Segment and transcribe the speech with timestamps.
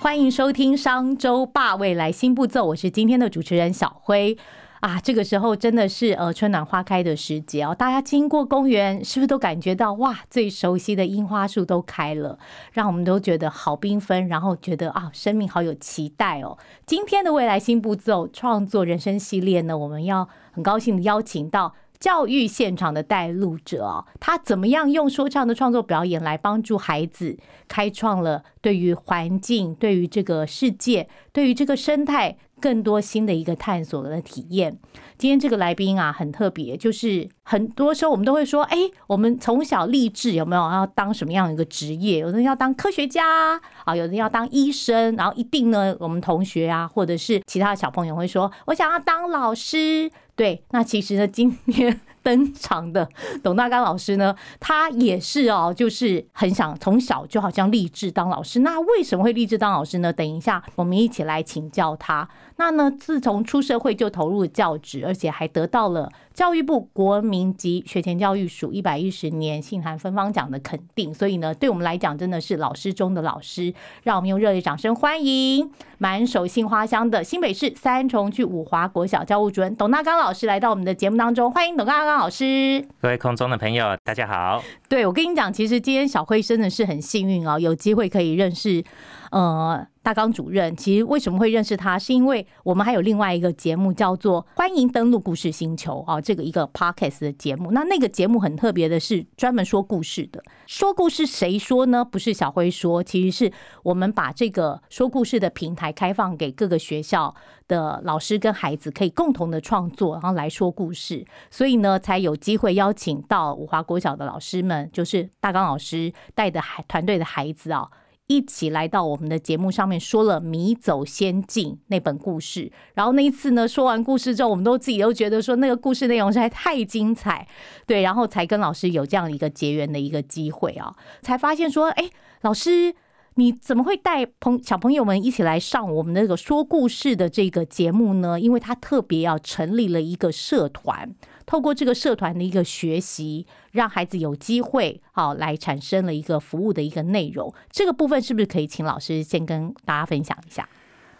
[0.00, 4.38] 欢迎收听商周霸未来新步骤，我是今天的主持人小辉。
[4.78, 12.38] 啊，这个时候真的是呃春暖花开的时节哦，大家经过公园，是不是都感觉到哇，最熟悉的樱花树都开了，
[12.72, 16.56] 让我们都觉得好缤纷，然后觉得啊，生命好有期待哦。
[16.86, 21.74] 今天的未来新步骤创作人生系列呢，我们要很高兴的邀请到。
[22.00, 34.78] 教育现场的带路者哦，他怎么样用说唱的创作表演来帮助孩子开创了对于环境、对于这个世界、对于这个生态更多新的一个探索的体验？
[35.16, 38.78] 今天这个来宾啊，很特别，就是很多时候我们都会说，哎，
[39.08, 42.18] 我们从小立志有没有要当什么样一个职业？
[42.18, 50.08] 有的人要当科学家啊，有的人要当医生，然后一定呢，我们同学啊，或者是其他小朋友会说，我想要当老师。
[50.38, 53.08] 对，那其实呢，今天 登场的
[53.42, 58.60] 董大刚老师呢，他也是哦，就是很想从小就好像立志当老师。
[58.60, 60.12] 那为什么会立志当老师呢？
[60.12, 62.28] 等一下我们一起来请教他。
[62.60, 66.10] 那呢，自从出社会就投入教职，而且还得到了。
[66.34, 73.72] 教育部国民级学前教育署一百一十年信函芬芳奖的肯定，所以呢，对我们来讲真的是老师中的老师。
[74.02, 82.84] 让我们用热烈掌声欢迎满手杏花香的新北市三重区五华国小教务主任董大刚老师来到我们的节目当中，欢迎董大刚老师。
[83.00, 84.62] 各位空中的朋友，大家好。
[84.88, 88.82] 对我跟你讲，其实今天小辉真的是很幸运哦，有机会可以认识。
[89.30, 97.72] 呃，大纲主任，其实为什么会认识他，是因为我们还有另外一个节目叫做《欢迎登录故事星球》啊，这个一个 podcast 的节目。
[97.72, 100.42] 那那个节目很特别的是专门说故事的。
[100.66, 102.02] 说故事谁说呢？
[102.02, 103.52] 不是小辉说，其实是
[103.82, 107.34] 我们把这个说故事的平台开放给各个学校
[107.66, 111.26] 的老师跟孩子，可以共同的创作，然后来说故事。
[111.50, 117.86] 所以呢，才有机会邀请到五华国小的老师们，就是大刚老师带的孩团队的孩子啊。
[118.28, 122.70] 一起来到我们的节目上面，说了《迷走仙境》那本故事。
[122.94, 127.48] 然后那一次呢，说完故事之后，我们都自己都觉得说那个故事内容实在太精彩，
[127.86, 132.10] 对，然后才跟老师有这样一个结缘的一个机会啊，才发现说，哎，
[132.42, 132.94] 老师
[133.36, 138.38] 你怎么会带朋小朋友们一起来上我们那个说故事的这个节目呢？
[138.38, 141.14] 因为他特别要成立了一个社团。
[141.48, 147.50] 透过这个社团的一个学习，让孩子有机会好来产生了一个服务的一个内容。
[147.70, 150.68] 这个部分是不是可以请老师先跟大家分享一下？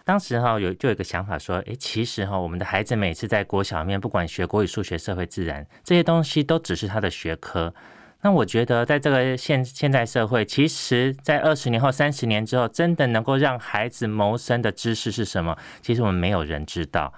[0.05, 7.75] 当时哈有就有一个想法说，哎，其实哈我们的孩子每次在国小面，不管学国语、数学、社会、自然这些东西，都只是他的学科。
[8.21, 15.56] 那我觉得在这个现现在社会，其实在二十年后、三十年之后，真的能够让孩子谋生的知识是什么？
[15.81, 17.15] 其实我们没有人知道。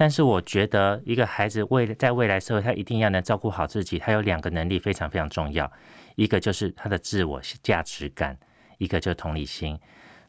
[0.00, 3.98] 但是我觉得，一个孩子未在未来社会，他一定要能照顾好自己。
[3.98, 5.70] 他有两个能力非常非常重要，
[6.16, 8.34] 一个就是他的自我价值感，
[8.78, 9.78] 一个就是同理心。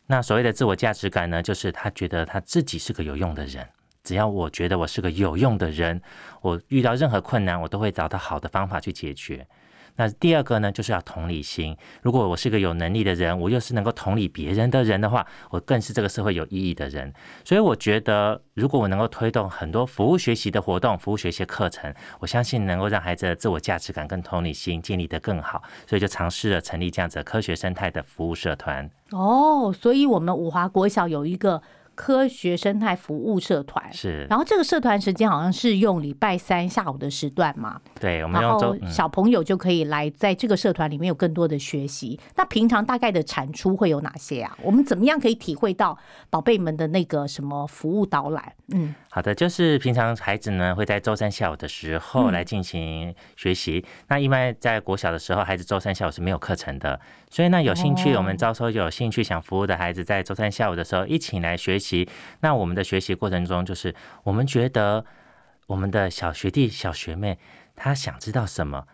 [0.07, 3.65] 那所谓的自我价值感呢，就是他觉得他自己是个有用的人。
[4.03, 6.01] 只要我觉得我是个有用的人，
[6.41, 9.47] 我遇到任何困难，我都会找到好的方法去解决。
[9.95, 11.75] 那第二个呢，就是要同理心。
[12.01, 17.13] 如果我是个有能力的人，我又是能够同理别人的人的话，我更是这个社会有意义的人。
[17.43, 25.61] 所以我觉得，如果我能够推动很多服务学习的活动、服务学习课程，我相信能够让孩子的自我价值感跟同理心建立得更好。
[25.85, 28.89] 所以就尝试了成立这样子科学生态的服务社团。
[29.11, 31.61] 哦，所以我们五华国小有一个。
[31.93, 42.17] 科学生态服务社团是，然后这个社团时间好像是用礼拜三下午的时段嘛，对，我们然后小朋友就可以来在这个社团里面有更多的学习。
[42.35, 44.57] 那平常大概的产出会有哪些啊？
[44.63, 45.95] 我们怎么样可以体会到
[46.29, 48.51] 宝贝们的那个什么服务导览？
[48.73, 53.85] 嗯，好的，就是平常孩子呢会在周三下午的时候来进行学习。
[54.07, 56.97] 那因为在国小的时候，孩子周三下午是没有课程的，
[57.29, 61.80] 所以呢有兴趣，我们招收有兴趣想服务的孩子，在周三下午的时候一起来学。
[61.81, 62.07] 习，
[62.39, 63.93] 那我们的学习过程中，就是
[64.23, 65.03] 我们觉得
[65.67, 67.37] 我们的小学弟、小学妹
[67.75, 68.85] 他想知道什么，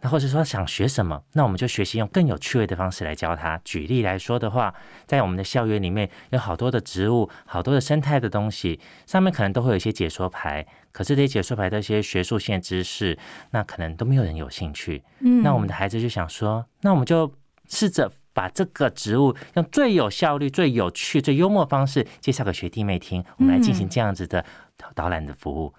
[0.00, 3.60] 那或者说想学什么，那我们就学习用更有趣味的方式来教他。
[3.62, 4.74] 举例来说的话，
[5.06, 13.18] 在我们的校园里面有好多的植物、好多的生态的东西，上面可能都会有一些解说牌，可是这些解说牌的一些学术性知识，
[13.50, 15.04] 那可能都没有人有兴趣。
[15.20, 17.30] 嗯，那我们的孩子就想说，那我们就
[17.68, 18.10] 试着。
[18.40, 24.42] 把这个植物用最有效率、最有趣、最幽默方式介绍给学弟妹听，我们来进行这样子的
[24.94, 25.74] 导览的服务。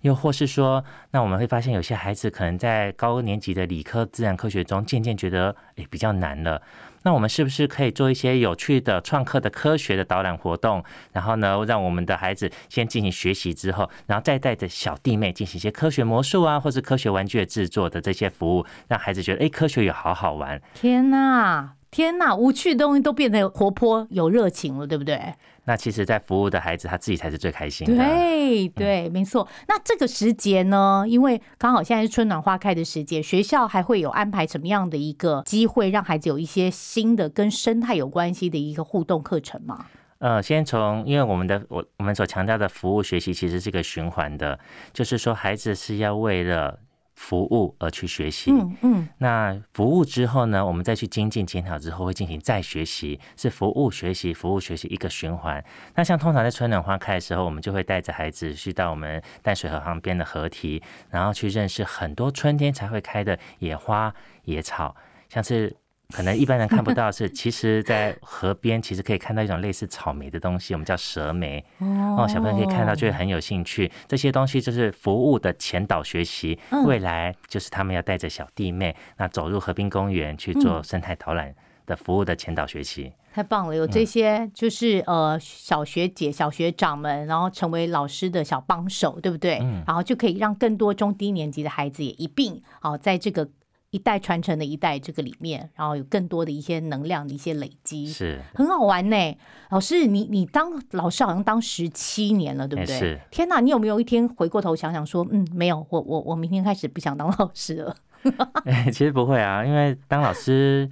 [0.00, 6.62] 又或是说，那我们会发现有些孩子可能在高年级的理科自然科学中渐渐觉得诶比较难了。
[7.02, 10.82] 那我们是不是可以做一些有趣的创客的科学的导览活动？
[11.12, 20.62] 然后呢，让我们的孩子先进行学习之后，然后再带着小弟妹进行一些科学魔术啊，或是科学玩具的制作的这些服务，让孩子觉得诶科学也好好玩。
[20.72, 21.75] 天哪！
[21.90, 25.34] 天呐，无趣的东西都变得活泼有热情了，对不对？
[25.64, 27.96] 那其实，在服务的孩子他自己才是最开心的。
[27.96, 29.48] 对对，没错。
[29.66, 39.86] 那这个时节呢，因为刚好现在是春暖花开的时节，学校还会有安排什么样的一个机会，让孩子有一些新的跟生态有关系的一个互动课程吗？
[40.18, 44.58] 呃，先从因为我们的我我们所强调的服务学习，其实是一个循环的，
[44.92, 46.78] 就是说孩子是要为了。
[47.16, 55.64] 服务而去学习，嗯嗯，那服务之后呢，我们再去精进检讨之后，会进行再学习，是服务学习，服务学习一个循环。
[55.94, 60.80] 那像通常在春暖花开的时候，我们就会带着孩子去到我们淡水河旁边的河堤，
[61.10, 64.14] 然后去认识很多春天才会开的野花
[64.44, 64.94] 野草，
[65.28, 65.74] 像是。
[66.14, 71.64] 可能一般人看不到，是 其实，在河边其实可以看到一种类似草莓的东西，我们叫蛇莓。
[71.78, 73.90] 哦，小朋友可以看到，就会很有兴趣。
[74.06, 81.52] 这些东西就是服务的前导学习，未来就是他们要带着小弟妹，那走入河滨公园去做生态导览
[81.86, 83.12] 的服务的前导学习。
[83.34, 89.58] 太棒了，有这些就是呃小学姐、小学长们，然后成为老师的小帮手，对不对？
[89.60, 93.48] 嗯，然后就可以让更多中低年级的孩子也一并好在这个。
[93.90, 99.36] 一代传承的一代，这个里面，然后有更多的一些能量的一些累积，是很好玩呢。
[99.70, 102.98] 老师，你你当老师好像当十七年了，对不对？
[102.98, 103.20] 是。
[103.30, 107.96] 天哪，你有没有一天回过头想想说，嗯，没有，我我我明天开始不想当老师了？
[108.92, 110.88] 其实不会啊，因为当老师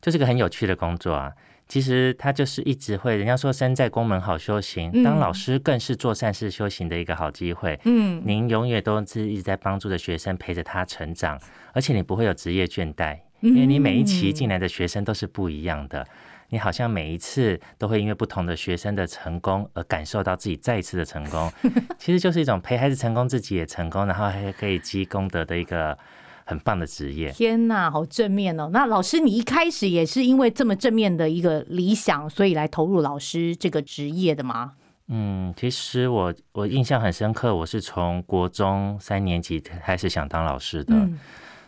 [0.00, 1.32] 就是个很有趣的工作啊。
[1.68, 7.78] 其实他就是一直会，人家说身在宫门好修行，当老师更是做善事修行的一个好机会。
[7.84, 11.38] 嗯，您永远都是一直在帮助着学生，陪着他成长，
[11.74, 16.06] 而且你不会有职业倦怠，因为你每一期进来的学生都是不一样的，
[16.48, 21.52] 你好像每一次都会因为不同的学生的成功而感受到自己再一次的成功，
[21.98, 25.98] 其实就是一种陪孩子成功，自己也成功，然后还可以积功德的一个。
[26.48, 28.70] 很棒的职业，天哪，好正面哦！
[28.72, 34.72] 那老师，你一开始也是因为这么正面的一个理想，所以来投入老师这个职业的吗？
[35.08, 40.94] 嗯，其实我我印象很深刻，我是从国中三年级开始想当老师的。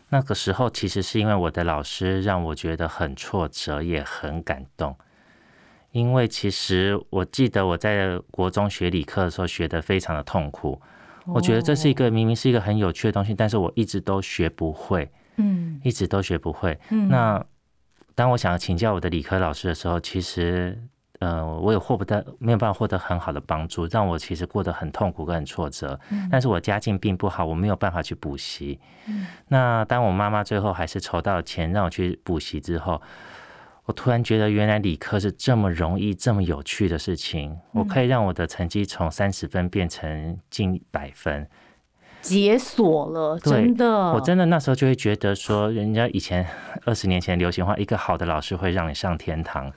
[0.08, 4.96] 那个时候，其实是因为我的老师让我觉得很挫折，也很感动。
[5.92, 10.80] 因为其实我记得我在国中学理科的时候，学的非常的痛苦。
[11.26, 16.78] 我觉得这是一个明明是一个很有趣的东西，但是我一直都学不会，嗯，一直都学不会。
[17.08, 17.44] 那
[18.14, 20.78] 当我想要请教我的理科老师的时候，其实，
[21.20, 25.99] 呃，我也获不得，没有办法获得很好的帮助，让我其实过得很痛苦跟很挫折。
[26.31, 28.78] 但是我家境并不好，我没有办法去补习。
[29.49, 33.00] 那当我妈妈最后还是筹到钱让我去补习之后。
[33.90, 37.58] 我突然觉得，原来理科是这么容易、这么有趣的事情。
[37.72, 41.44] 我可以让我的成绩从三十分变成近百分，
[42.22, 43.37] 解锁了。
[43.40, 46.46] 真的，我真的那时候就会觉得说，人家以前
[46.84, 49.72] 二十年前流行话，一个好的老师会让你上天堂。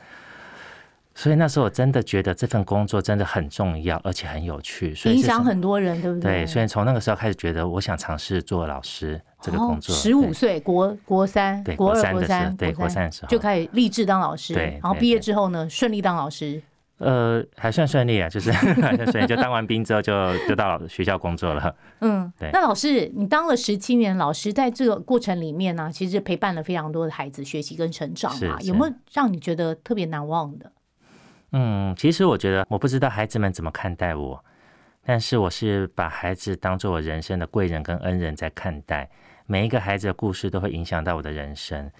[1.16, 6.44] 所以那时候我真的觉得这份工作真的很重要，而且很有趣，所以影响很多人，对不对？
[6.44, 9.96] 对，所以从那个时候开始觉得，我想尝试做老师这个工作。
[9.96, 14.54] 十五岁，国国三，对，国二、国三，对，国三的时候就开始立志当老师。
[14.54, 16.62] 对，然后毕业之后呢，顺利当老师。
[17.00, 20.14] 呃，还算顺利啊，就是 还算顺利，就当完兵之后就
[20.48, 21.76] 就到学校工作了。
[22.00, 22.50] 嗯，对。
[22.54, 30.72] 那老师，你当了十七年老师，在这个过程里面呢，其实陪伴了非常多的孩子学习跟成长啊，有没有让你觉得特别难忘的？
[31.54, 34.44] 嗯，其实我觉得，我不知道孩子们怎么看待我，
[35.06, 39.10] 但是我是把孩子当做我人生的贵人跟恩人在看待。
[39.46, 41.92] 每一个孩子的故事都会影响到我的人生。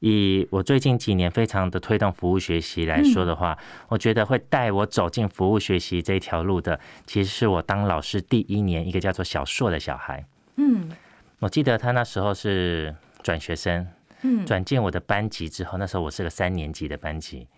[0.00, 3.56] 以我最近几年非常的推动服务学习来说的话，
[3.88, 10.24] 我觉得会带我走进服务学习这一条路的，其实是我当老师第一年一个叫做小硕的小孩。
[10.56, 10.90] 嗯，
[11.38, 13.86] 我记得他那时候是转学生，
[14.22, 17.48] 嗯，转进我的班级之后，那时候我是个三年级的班级。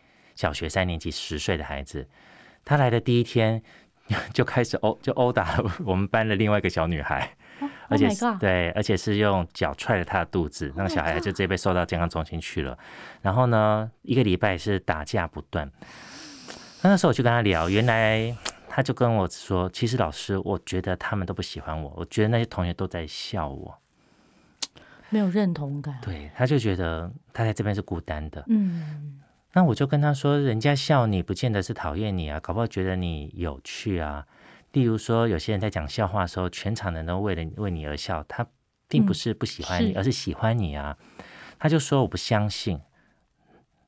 [0.41, 2.09] 小学三年级十岁的孩子，
[2.65, 3.63] 他来的第一天
[4.33, 7.37] 就开始殴就殴打了我们班的另外一个小女孩，
[7.91, 12.79] 而且对，而且是用脚踹了她的肚子，那个小孩就直接被送到健康中心去了。
[13.21, 15.71] 然后呢，一个礼拜是打架不断。
[16.81, 18.35] 那那时候我就跟他聊，原来
[18.67, 23.79] 他就跟我说，其实老师，我觉得他们都不喜欢我，我觉得那些同学都在笑我。
[25.11, 25.99] 没有认同感。
[26.01, 28.43] 对，他就觉得他在这边是孤单的。
[28.49, 29.21] 嗯，
[29.53, 34.27] 那我就跟他说，人家笑你不见得是讨厌你啊，搞不好觉得你有趣啊。
[34.73, 38.47] 例如说，有些人在讲笑话的时候，全场人都为了为你而笑，他
[38.87, 40.97] 并不是不喜欢你，是而是喜欢你啊。
[41.59, 42.81] 他就说我不相信，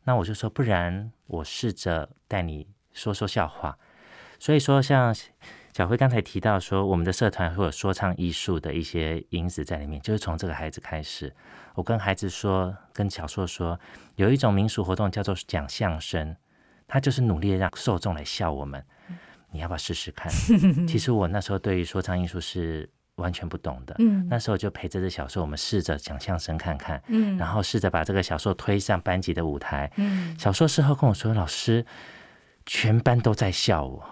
[0.04, 3.78] 那我就说，不然我试着带你说说笑话。
[4.40, 5.14] 所以说，像
[5.73, 11.35] 小辉刚才提到说，我们的社团会有说唱艺术的一些因子在里面，就是从这个孩子开始。
[11.75, 13.81] 我跟孩子说，跟小硕说，
[14.17, 16.37] 有一种民俗活动叫做讲相声，
[16.87, 18.85] 他就是努力地让受众来笑我们。
[19.50, 20.31] 你要不要试试看？
[20.87, 29.91] 其实我那时候对于说唱艺术是完全不懂的，嗯那时候就陪着这小硕，我们试着讲相声看看，嗯然后试着把这个小硕推上班级的舞台。
[29.97, 31.87] 嗯，小硕事后跟我说：“老师，
[32.67, 34.05] 全班都在笑我，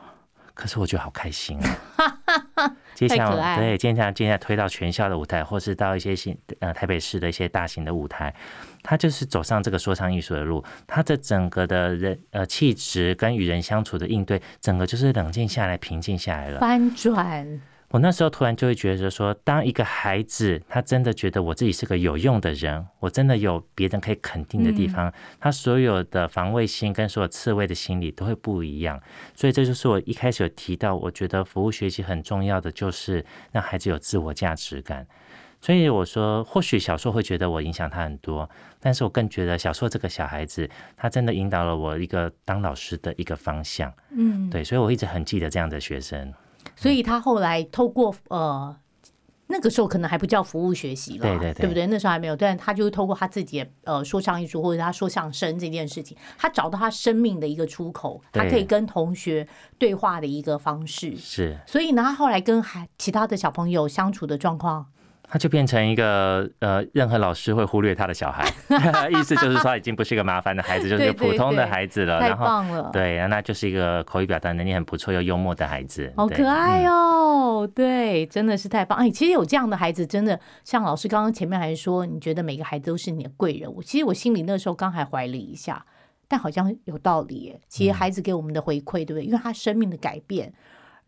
[0.61, 1.59] 可是我觉得好开心
[1.97, 2.71] 啊！
[2.95, 8.35] 接下来对，接下来接下来推到全校的舞台，或是到一些新呃台北市的一些大型的舞台，
[8.83, 16.61] 他就是走上这个说唱艺术的路，他的整个的人呃气质跟与人相处的应对，整个就是冷静下来、平静下来了。
[16.61, 29.01] 翻转，我那时候突然就会觉得说，当一个孩子他真的觉得我自己是个有用的人，我真的有别人可以肯定的地方，他所有的防卫心跟所有刺猬的心理都会不一样。
[29.35, 35.05] 所以这就是我一开始有提到，我觉得服务学习很重要的就是让孩子有自我价值感。
[35.61, 43.93] 所以我说，或许小硕会觉得我影响他很多，但是我更觉得小硕这个小孩子，他真的引导了我一个当老师的一个方向。
[44.17, 46.33] 嗯，对，所以我一直很记得这样的学生。
[46.81, 48.77] 所以他后来透过呃。
[49.53, 51.85] 那个时候可能还不叫服务学习了，对对对不对？
[51.89, 59.45] 那时候还没有，但他就是透过他自己的呃说唱艺术或者他说相声这件事情，他找到他生命的一个出口，他可以跟同学
[59.77, 61.17] 对话的一个方式。
[61.17, 64.87] 是，所以呢，他后来跟还其他的小朋友相处的状况，
[65.31, 68.45] 他就变成一个呃，任何老师会忽略他的小孩，
[69.17, 72.21] 意思就是说，他已经不是一个麻烦的孩子，就是一个普通的孩子了。
[72.21, 77.67] 太然后棒了，对，然后那就是一个口语表达能力很不错又幽默的孩子，好可爱嗯哦！
[77.73, 78.99] 对，真的是太棒！
[78.99, 83.73] 哎，其实有这样的孩子，真的像老师刚刚前面还说，你觉得每个孩子都是你的贵人。
[83.73, 85.87] 我其实我心里那时候刚还怀疑一下，
[86.27, 87.61] 但好像有道理耶。
[87.69, 89.25] 其嗯实孩子给我们的回馈，对不对？
[89.25, 90.53] 因为他生命的改变，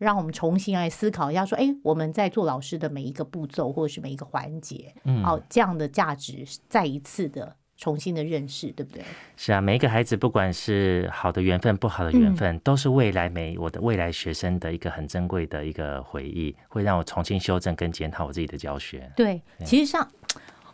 [0.03, 9.03] 让我们重新来思考一下，说，哎，我们在做老师的每一个步骤或者是每一个环节，嗯哦，这样的价值再一次的重新的认识，对不对？
[9.35, 19.11] 是啊，每一个孩子，不管是好的缘分、不好的缘嗯分，都是未来每我的未来学生的一个很珍贵的一个回忆，会让我重新修正跟检讨我自己的教学。
[19.15, 20.07] 对，其实上，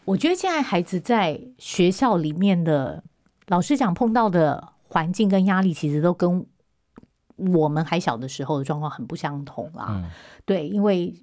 [0.06, 3.04] 我觉得现在孩子在学校里面的，
[3.48, 6.46] 老师讲碰到的环境跟压力，其实都跟
[7.54, 9.88] 我们还小的时候的状况很不相同啦。
[9.90, 10.10] 嗯，
[10.46, 11.14] 对，因为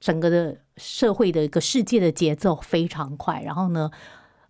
[0.00, 3.90] 整个的社会的一个世界的节奏非常快，然后呢，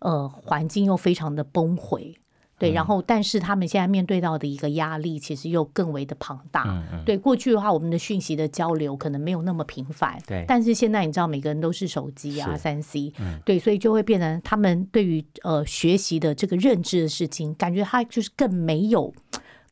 [0.00, 2.14] 呃，环境又非常的崩溃。
[2.58, 6.64] 对，然后但是他们现在面对到的一个压力，其实又更为的庞大。
[6.66, 19.12] 嗯嗯，对，过去的话，我们的讯息的交流可能没有那么频繁，对但是现在你知道，每个人都是手机啊、三 C，嗯对，所以就会变成他们对于呃学习的这个认知的事情，感觉他就是更没有。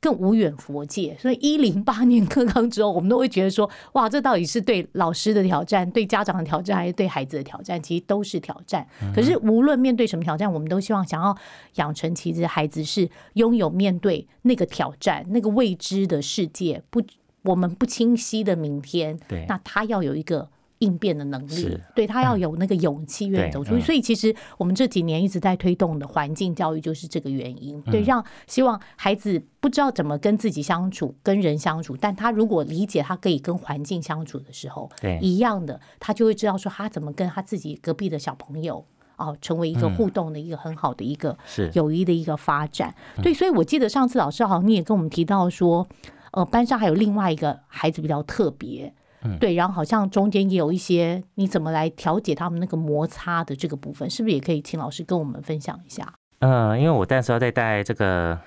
[0.04, 7.82] 更无远佛界，所以一零八年课纲之后，我们都会觉得说，哇，这到底是对老师的挑战、对家长的挑战，还是对孩子的挑战？
[7.82, 8.87] 其实都是挑战。
[9.14, 11.34] 可是无论面对什么挑战，我们都希望想要
[11.76, 17.00] 养成，其实孩子是拥有面对那个挑战、那个未知的世界，不，
[17.44, 23.80] 我们不清晰的明天，对那他要有一个应变的能力，对他要有那个勇气，愿意走出去。
[23.80, 38.84] 嗯所以其实我们这几年一直在推动的环境教育，就是这个原因，对，嗯让希望孩子不知道怎么跟自己相处、跟人相处，但他如果理解他可以跟环境相处的时候，对一样的，他就会知道说他怎么跟他自己隔壁的小朋友。
[39.16, 41.38] 哦，成为一个嗯互动的一个很好的一个
[41.74, 42.92] 友谊的一个发展。
[43.16, 45.86] 嗯对，所以我记得上次老师好像你也跟我们提到说，
[46.32, 48.92] 呃，班上还有另外一个孩子比较特别，
[49.24, 56.12] 嗯对，然后好像中间也有一些你怎么来调节他们那个摩擦的这个部分，是不是也可以请老师跟我们分享一下？
[56.40, 58.38] 嗯，因为我那时候在带这个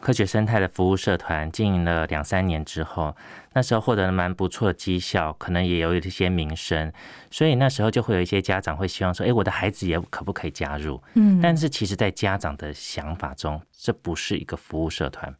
[0.00, 3.16] 科学生态的服务社团，经营了两三年之后，
[3.54, 6.92] 那时候获得了蛮不错的绩效，可能也有一些名声，
[7.30, 11.02] 所以那时候就会有一些家长会希望说，哎，我的孩子也可不可以加入？
[11.14, 15.34] 嗯但是其实，在家长的想法中，这不是一个服务社团，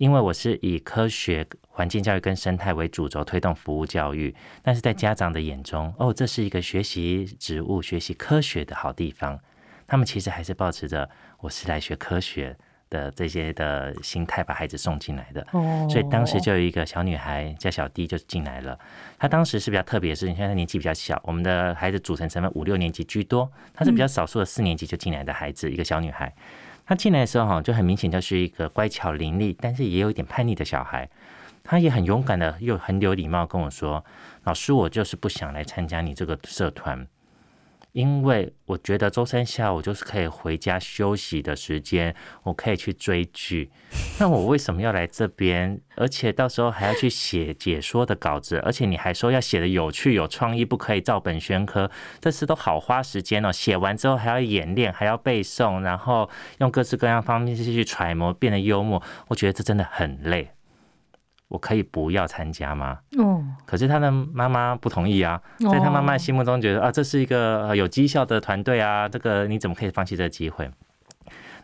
[0.00, 9.38] 因为我是以科学、环境教育跟生态为主轴推动服务教育，但是在家长的眼中，哦，这是一个学习植物、学习科学的好地方。
[9.86, 11.06] 他们其实还是保持着
[11.40, 12.56] 我是来学科学
[12.88, 15.46] 的这些的心态把孩子送进来的。
[15.52, 18.78] 哦，所以当时就有一个小女孩叫小弟就进来了。
[19.18, 26.34] 她当时是比较特别的是，你看她年纪比较小，我们的孩子组成成分五六年级居多，她是比较少数的四年级就进来的孩子，一个小女孩。
[26.90, 31.08] 他进来的时候哈，就很明显就是一个乖巧伶俐，但是也有一点叛逆的小孩。
[31.62, 34.04] 他也很勇敢的，又很有礼貌跟我说
[34.42, 37.06] ：“老师，我就是不想来参加你这个社团。”
[37.92, 43.70] 因为我觉得周三下午就是可以回家休息的时间，我可以去追剧。
[44.18, 45.80] 那我为什么要来这边？
[45.96, 53.50] 而且到时候还要去写解说的稿子，而且你还说要写的有趣有创意，不可以照本宣科，这次都好花时间哦。
[53.50, 59.02] 写完之后还要演练，还要背诵，然后用各式各样方面去揣摩，变得幽默。
[59.28, 60.50] 我觉得这真的很累。
[61.50, 63.00] 我可以不要参加吗？
[63.18, 70.70] 哦，可是他的妈妈不同意啊，在他妈妈心目中觉得啊，这是一个有绩效的团队啊，这个你怎么可以放弃这个机会？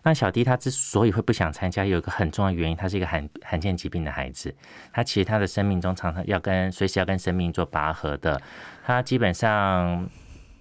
[0.03, 4.53] 那小迪他之所以会不想参加，有一个很重要的原因，他是一个罕罕见疾病的孩子，
[4.93, 8.41] 他其实他的生命中常常要跟随时要跟生命做拔河的，
[8.85, 10.05] 他基本上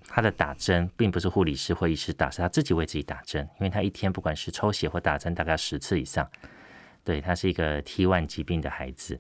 [0.08, 6.28] 他的打针并不是护理师或医师打，是他自己为自己打针，因为他一天不管是抽血或打针，大概十次以上。
[7.06, 9.18] 对他是一个 T1 疾病的孩子，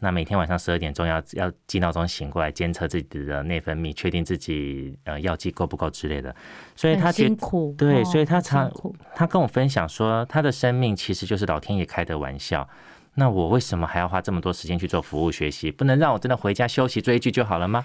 [0.00, 6.34] 那每天晚上十二点钟要要记闹钟醒过来监测自己的内分泌，确定自己呃药剂够不够之类的，
[6.74, 8.72] 所以他辛苦，对，所以他常
[9.14, 12.66] 他跟我分享说，他的生命其实就是老天爷开的玩笑，
[13.14, 15.70] 那我为什么还要花这么多时间去做服务学习？
[15.70, 17.84] 不能让我真的回家休息追剧就好了吗？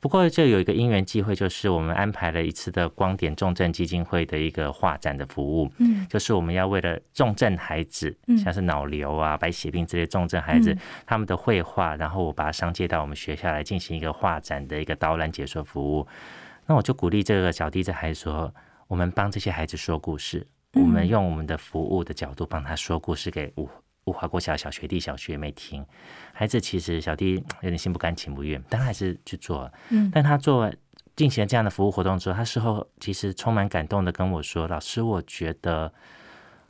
[0.00, 5.70] 不过，这有一个因缘机会，就是我们安排了一次的光点重症基金会的一个画展的服务。
[5.78, 16.06] 嗯，就是我们要为了重症孩子，像是脑瘤啊、白血病这些重症孩子，他们的绘画，然后我把它商借到我们学校来进行一个画展的一个导览解说服务。
[16.66, 18.54] 那我就鼓励这个小弟这孩子说
[18.86, 23.68] ：“我们帮这些孩子说故事，我们用我们的服务的角度帮他说故事给我。”
[24.08, 25.84] 物华国小小学弟、小学妹听，
[26.32, 29.70] 孩子其实小弟 有点心不甘情不愿，但他还是去做。
[29.90, 30.72] 嗯，但他做
[31.14, 35.92] 进行了这样的服务活动之后，他事后其实充满感动的跟我说：“老师，我觉得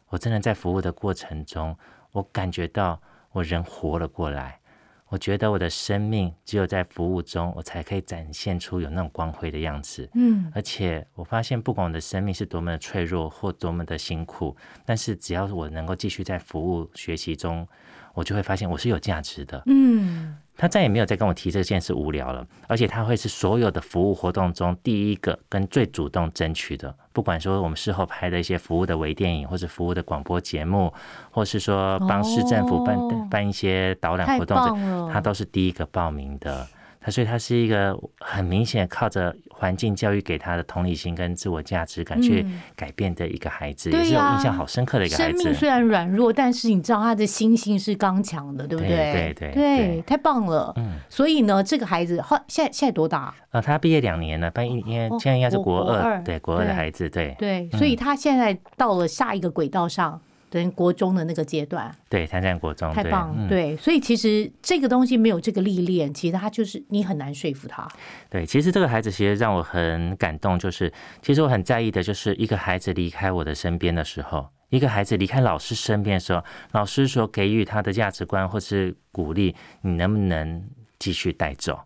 [0.08, 1.76] 我真的在服务的过程中，
[2.12, 3.00] 我感觉到
[3.32, 4.60] 我人活了过来。”
[5.08, 10.08] 我觉得我的生命只有在服务中，我才可以展现出有那种光辉的样子。
[10.14, 17.66] 嗯，而且我发现，不管我的生命是多么的脆弱或多么的辛苦，但是只要我能够继续在服务学习中，
[18.12, 19.62] 我就会发现我是有价值的。
[19.66, 20.36] 嗯。
[20.58, 26.92] 他再也没有再跟我提这件事无聊了，而且他会是所有的服务活动中第一个跟最主动争取的。
[27.12, 30.92] 不管说我们事后拍的一些服务的微电影，或是服务的广播节目，
[31.30, 36.66] 或是说帮市政府办办一些导览活动，他都是第一个报名的。
[37.08, 45.38] 他所以他是一个很明显靠着环境教育给他的同理心跟自我价值感去改变的一个孩子，也是我印象好深刻的一个孩子。
[45.38, 48.90] 生命虽然软弱，但是你知道他的心性是刚强的，对不对？
[48.90, 50.70] 对对对，太棒了。
[50.76, 53.34] 嗯，所以呢，这个孩子后现在现在多大？
[53.52, 60.20] 呃，他毕业两年了，半一因为现在应该是国二，对国二的孩子，对对，所以他现在到了下一个轨道上。
[60.50, 67.86] 等国中的那个阶段，对，参战国中，太棒，对，所以其实这个东西没有这个历练，其实他就是你很难说服他。
[68.30, 80.64] 对，其实这个孩子其实让我很感动，就是其实我很在意的，就是一个孩子离开我的身边的时候，一个孩子离开老师身边的时候，老师所给予他的价值观或是鼓励，你能不能
[80.98, 81.78] 继续带走？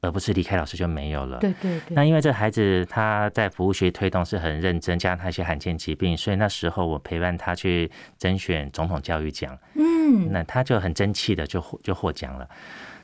[0.00, 1.38] 而不是离开老师就没有了。
[1.38, 1.94] 对对对。
[1.94, 9.58] 那因为这孩子他在服务学推动是很认真，加上他一些罕见疾病，所以那时候我陪伴他去甄选总统教育奖。
[9.74, 10.30] 嗯。
[10.30, 12.48] 那他就很争气的就就获奖了。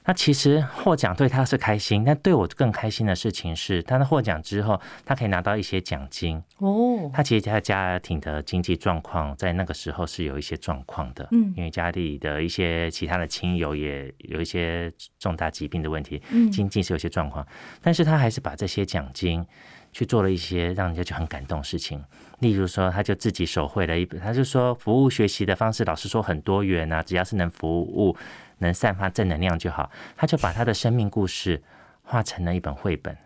[0.06, 6.42] 那其实获奖对他是开心，但对我更开心的事情是，他的获奖之后，他可以拿到一些奖金。
[6.58, 17.46] 哦，他其实他家庭的经济状况在那个时候是有一些状况的，嗯，因为家里的一些其他的亲友也有一些重大疾病的问题，嗯，经济是有些状况，
[17.80, 19.42] 但是他还是把这些奖金
[19.90, 22.04] 去做了一些让人家就很感动的事情，
[22.40, 28.14] 例如说，他就自己手绘了一本，他就说服务学习的方式，老师说很多元啊，只要是能服务。
[28.58, 31.62] 能散发正能量就好，他就把他的生命故事
[32.02, 33.16] 画成了一本绘本，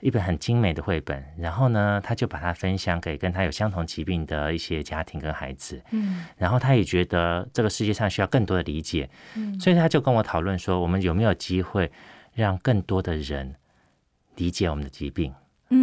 [0.00, 1.24] 一本很精美的绘本。
[1.38, 5.82] 然后呢，他就把它分享给跟他有相同疾病的一些家庭跟孩子。
[5.90, 9.08] 嗯，然后他也觉得这个世界上需要更多的理解。
[9.36, 11.90] 嗯，所以他就跟我讨论说，我们有没有机会
[12.34, 13.54] 让更多的人
[14.36, 15.34] 理解我们的疾病？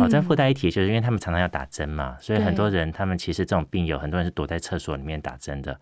[0.01, 5.79] 哦，再附带一提，就是因为他们常常要打针嘛，所以很多人他们其实这种病友，很多人是躲在厕所里面打针的。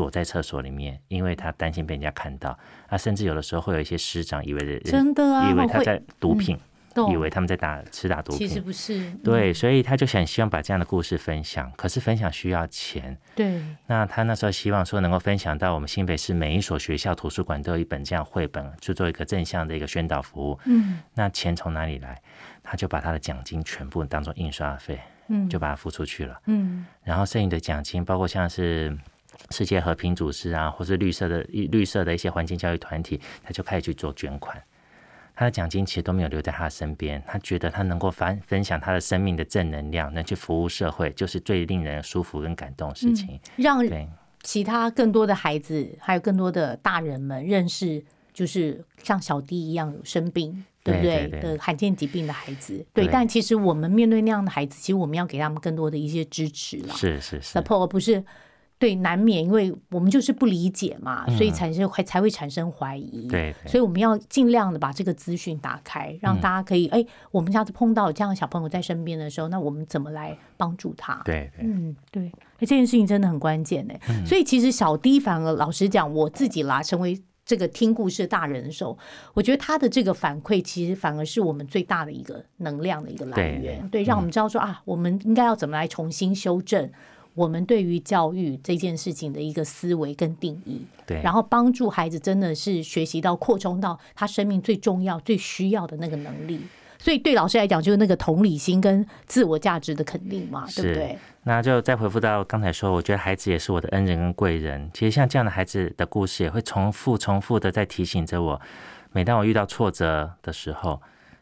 [0.00, 2.58] 躲在厕所里面，因为他担心被人家看到。
[2.88, 6.58] 他甚至有的时候会有一些师长以为真的啊，以为他在毒品，
[6.94, 8.64] 懂以为他们在打吃打毒品其实品。
[8.64, 13.14] 不是，对，嗯所以他就很希望把这样的故事分享，可是分享需要钱。
[13.34, 20.58] 对，那他那时候希望说能够分享到我们新北市每一所学校图书馆都有一本这样绘本，去做一个正向的一个宣导服务。
[20.64, 22.18] 嗯那钱从哪里来？
[22.62, 26.40] 他就把他的奖金全部当做印刷费，嗯，就把它付出去了。
[26.46, 28.96] 嗯然后剩余的奖金，包括像是
[29.50, 34.62] 世界和平组织啊，或是绿色的绿色的一些环境教育团体，他就开始去做捐款。
[35.34, 43.40] 他的奖金其实都没有留在他身边，他觉得他能够分分享他的生命的正能量，能去服务社会，就是最令人舒服跟感动的事情。
[43.56, 44.06] 让对，
[44.42, 51.28] 其他更多的孩子，还有更多的大人们认识，就是像小弟一样有生病，对不对？
[51.40, 53.06] 的罕见疾病的孩子，对。
[53.06, 58.22] 对但其实我们面对那样的孩子，其实我们要给他们更多的一些支持啦是是是，，support，而不是
[58.80, 63.26] 对难免，因为我们就是不理解嘛，所以产生会才会产生怀疑。
[63.26, 71.20] 嗯对对所以我们要尽量的把这个资讯打开，让嗯大家可以，哎、我们下次碰到这样的小朋友在身边的时候，那我们怎么来帮助他？
[71.26, 73.92] 对对，嗯，对，哎，这件事情真的很关键呢。
[74.08, 78.96] 嗯所以其实小 D 反而老实讲，我自己啦，成为这个听故事的大人的时候，
[79.34, 83.86] 我觉得他的这个反馈，其实反而是我们最大的一个能量的一个来源。
[83.90, 86.90] 对，让我们知道说啊，我们应该要怎么来重新修正
[87.34, 90.82] 我们对于教育这件事情的一个思维跟定义。
[91.06, 96.60] 对，然后帮助孩子真的是学习到扩充到他生命最重要、最需要的那个能力。
[96.98, 101.18] 所以对老师来讲，就是那个同理心跟自我价值的肯定嘛，对不对？
[101.44, 104.90] 那就再回复到刚才说，我觉得孩子也是我的恩人跟贵人。
[104.92, 108.60] 其实像这样的孩子的故事，也会重复、重复的在提醒着我。
[109.12, 111.00] 每当我遇到挫折的时候，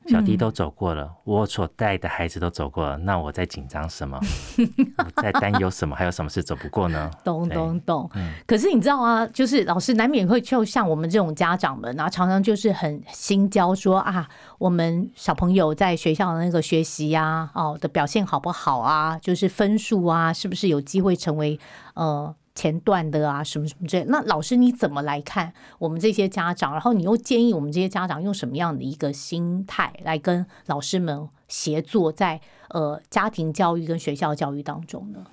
[0.08, 4.18] 小弟都走过了，我所带的孩子都走过了，那我在紧张什么？
[5.04, 5.94] 我在担忧什么？
[5.94, 7.10] 还有什么事走不过呢？
[7.22, 8.32] 懂懂懂嗯。
[8.46, 21.58] 可是你知道啊，就是老师难免会就像我们这种家长们啊，常常就是很心焦，说啊，我们小朋友在学校的那个学习呀、哦的表现好不好啊，就是分数啊，是不是有机会成为
[21.94, 22.34] 呃。
[22.58, 24.04] 前段的啊，什么什么之类。
[24.08, 26.72] 那老师你怎么来看我们这些家长？
[26.72, 32.40] 然后你又建议我们这些家长用什么样的一个心态来跟老师们协作在
[32.70, 35.24] 呃家庭教育跟学校教育当中呢？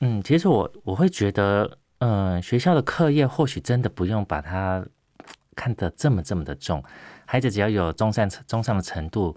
[0.00, 4.84] 嗯，其实我我会觉得，嗯、学校的课业或许真的不用把它
[5.56, 6.84] 看得这么这么的重，
[7.24, 9.34] 孩子只要有中上中上的程度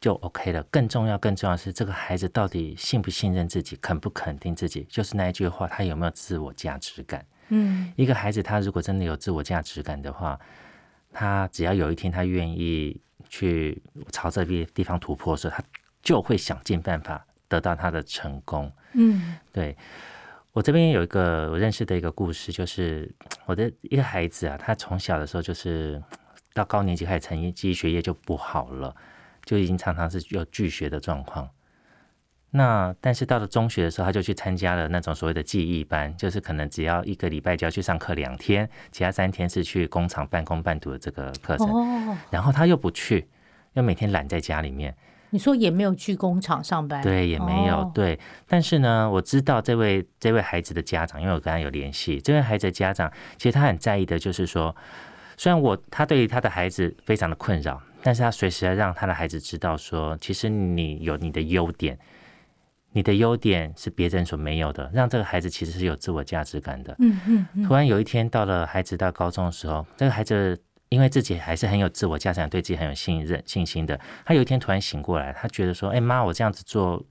[0.00, 0.62] 就 OK 了。
[0.64, 7.24] 更重要，更重要的是这个孩子到底信不信任自己，肯不肯定自己，就是那一句话，他有没有自我价值感？
[7.50, 10.38] 嗯一个孩子他如果真的有自我价值感的话，
[11.12, 13.82] 他只要有一天他愿意去
[14.12, 15.64] 朝这边地方突破的时候，他
[16.02, 18.70] 就会想尽办法得到他的成功。
[18.92, 19.76] 嗯对
[20.52, 23.10] 我这边有一个我认识的一个故事，就是
[23.46, 26.02] 我的一个孩子啊，他从小的时候就是
[26.52, 28.94] 到高年级开始成绩学业就不好了，
[29.48, 31.48] 就已经常常是有拒学的状况。
[32.50, 41.66] 那但是到了中学的时候，他就去参加了那种所谓的记忆班，就是可能只要一个礼拜就要去上课两天，其他三天是去工厂半工半读的这个课程。
[41.66, 43.26] 哦，然后他又不去，
[43.72, 44.94] 又每天懒在家里面，
[45.30, 48.20] 你说也没有去工厂上班，对，也没有、哦对。
[48.46, 54.76] 但是呢，我知道这位这位孩子的家长，因为我跟他有联系，这位孩子的家长其实他很在意的就是说，
[55.38, 61.98] 虽然我他对于他的孩子非常的困扰，但是他随时要让他的孩子知道说，其实你有你的优点。
[62.92, 66.96] 你的优点是别人所没有的，让这个孩子其实是有自我价值感的。
[66.98, 70.58] 嗯嗯嗯，突然有一天到了孩子到高中的时候，这个孩子
[70.88, 74.00] 因为自己还是很有自我价值感，对自己很有信任信心的。
[74.24, 77.04] 他有一天突然醒过来，他觉得说：“哎、妈，我这样子做，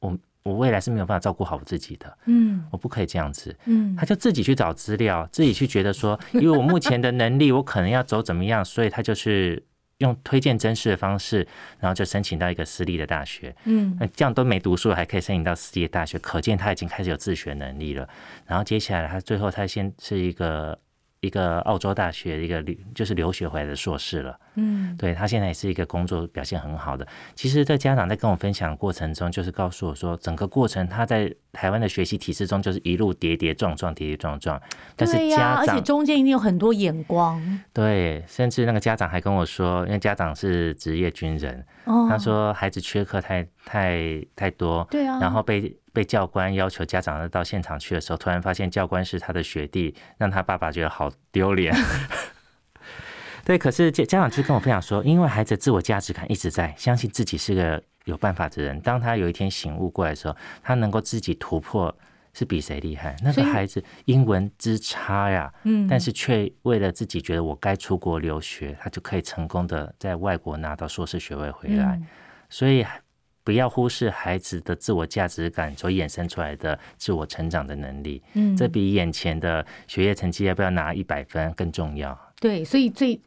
[0.00, 9.64] 我我未来是没有办法照顾好我自己的，嗯我不可以这样子。”嗯他就自己去找资料，自己去觉得说，因为我目前的能力，我可能要走怎么样，所以他就是
[9.98, 11.46] 用推荐真试的方式，
[11.80, 13.54] 然后就申请到一个私立的大学。
[13.64, 18.08] 嗯那这样都没读书，还可以申请到私立的大学，可见他已经开始有自学能力了。
[18.46, 20.78] 然后接下来，他最后他先是一个
[21.20, 24.38] 一个澳洲大学一个留就是留学回来的硕士了。
[24.60, 27.06] 嗯对他现在也是一个工作表现很好的。
[27.34, 34.60] 其实，在家长在跟我分享的过程中，就是告诉我说，整个过程他在台湾的学习体制中，就是一路跌跌撞撞，跌跌撞撞。
[34.96, 37.40] 但是对呀、而且中间一定有很多眼光
[37.72, 42.06] 对，甚至那个家长还跟我说，因为家长是职业军人，哦。
[42.10, 51.74] 他说孩子缺课太太太多，对啊，然后被被教官要求家长要到现场去的时候，突然发现教官是他的学弟，让他爸爸觉得好丢脸。
[53.44, 58.80] 对，可是家家长就跟我分享说，因为孩子自我价值感一直在，相信自己是个有办法的人。
[58.80, 61.92] 当他有一天醒悟过来的时候，他能够自己突破
[62.32, 63.16] 是比谁厉害。
[63.24, 71.96] 那个孩子英文之差呀，嗯但是却为了自己觉得我该出国留学，他就可以成功的在外国拿到硕士学位回来。
[71.96, 72.06] 嗯
[72.50, 72.86] 所以
[73.48, 82.14] 不要忽视孩子的自我价值感所衍生出来的自我成长的能力，嗯这比眼前的学业成绩要不要拿一百分更重要。
[82.38, 83.18] 对，所以最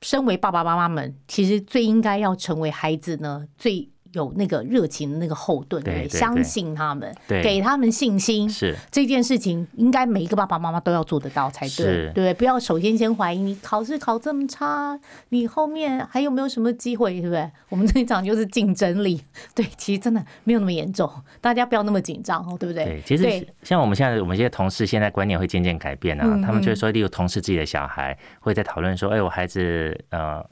[0.00, 8.48] 身为爸爸妈妈们，其实最应该要成为孩子呢最有那个热情的那个后盾，对对对相信他们，对给他们信心。
[8.48, 17.50] 是这件事情应该每一个爸爸妈妈都要做得到才对，对不要首先先怀疑你考试考这么差，你后面还有没有什么机会，对不对？
[17.68, 19.22] 我们这一场就是竞争力，
[19.54, 22.84] 对，其实真的没有那么严重，大家不要那么紧张哦，对不对？
[22.84, 26.24] 对，其实像我们现在，我们这些同事现在观念会渐渐改变啊。
[26.26, 30.42] 嗯他们就是说，例如同事自己的小孩会在讨论说，哎，我孩子呃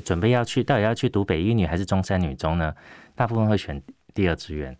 [0.00, 2.74] 准备要去，到底要去读北一女还是中山女中呢？
[3.14, 3.82] 大部分会选
[4.14, 4.76] 第二志愿，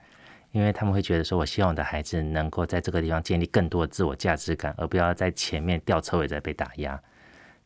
[0.53, 7.01] 因为他们会觉得说，我希望我的孩子能够在这个地方建立更多的自我价值感，而不要在前面吊车尾在被打压。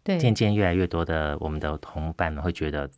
[0.02, 2.88] 对渐渐越来越多的我们的同伴们会觉得，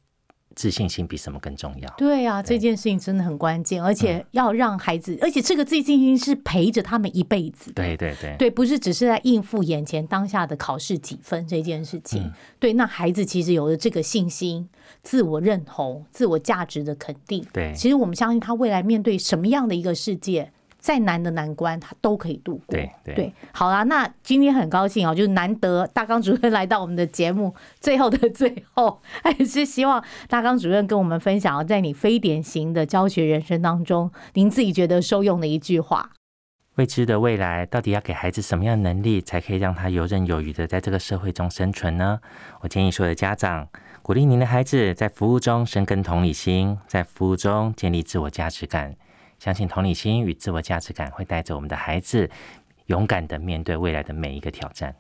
[0.54, 1.88] 自信心比什么更重要。
[1.96, 7.72] 对啊，对这件事情真的很关键，而且要让孩子，而且这个自信心是陪着他们一辈子。
[7.72, 12.22] 对对对，对，不是只是在应付眼前当下的考试几分这件事情。
[12.22, 14.68] 嗯对，那孩子其实有了这个信心、
[15.02, 17.44] 自我认同、自我价值的肯定。
[17.52, 20.52] 对其实我们相信他未来面对什么样的一个世界，
[20.82, 22.64] 再难的难关他都可以度过。
[22.68, 36.10] 对对好啦，那今天很高兴哦，就是难得大纲主任来到我们的节目，最后的最后，还是希望大纲主任跟我们分享，在你非典型的教学人生当中，您自己觉得受用的一句话。
[36.76, 42.18] 未知的未来，到底要给孩子什么样的能力，才可以让他游刃有余的在这个社会中生存呢？
[42.62, 43.68] 我建议所有的家长，
[44.00, 48.96] 鼓励您的孩子在服务中深耕同理心，在服务中建立自我价值感。
[49.42, 52.30] 相信同理心与自我价值感会带着我们的孩子，
[52.86, 54.94] 勇敢的面对未来的每一个挑战。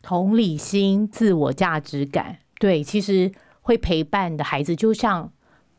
[0.00, 5.30] 同理心、自我价值感，对，其实会陪伴的孩子，就像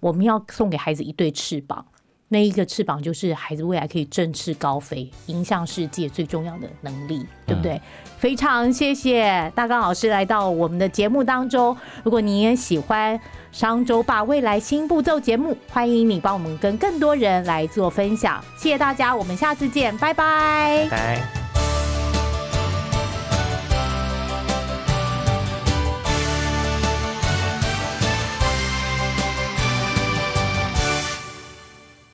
[0.01, 1.87] 我们要送给孩子一对翅膀，
[2.31, 7.81] 那一个翅膀就是孩子未来可以振翅高飞、迎向世界最重要的能力，对不对？
[8.17, 11.75] 非常谢谢大刚老师来到我们的节目当中。
[12.03, 13.19] 如果你也喜欢
[13.51, 18.43] 商周吧未来新步骤节目，欢迎你帮我们跟更多人来做分享。
[18.57, 21.38] 谢谢大家，我们下次见，拜拜拜拜。